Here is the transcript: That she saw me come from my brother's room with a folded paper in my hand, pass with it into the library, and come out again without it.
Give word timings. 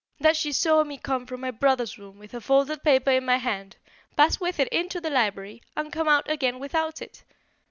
That 0.19 0.35
she 0.35 0.51
saw 0.51 0.83
me 0.83 0.97
come 0.97 1.27
from 1.27 1.41
my 1.41 1.51
brother's 1.51 1.99
room 1.99 2.17
with 2.17 2.33
a 2.33 2.41
folded 2.41 2.81
paper 2.81 3.11
in 3.11 3.23
my 3.23 3.37
hand, 3.37 3.75
pass 4.17 4.39
with 4.39 4.59
it 4.59 4.67
into 4.69 4.99
the 4.99 5.11
library, 5.11 5.61
and 5.77 5.93
come 5.93 6.07
out 6.07 6.27
again 6.27 6.57
without 6.57 7.03
it. 7.03 7.23